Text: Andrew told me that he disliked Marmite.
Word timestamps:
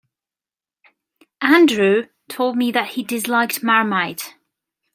Andrew 1.43 2.07
told 2.27 2.57
me 2.57 2.71
that 2.71 2.87
he 2.93 3.03
disliked 3.03 3.61
Marmite. 3.61 4.33